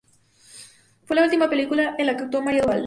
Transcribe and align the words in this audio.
Fue 1.05 1.15
la 1.15 1.21
última 1.25 1.47
película 1.47 1.93
en 1.99 2.07
la 2.07 2.17
que 2.17 2.23
actuó 2.23 2.41
María 2.41 2.63
Duval. 2.63 2.79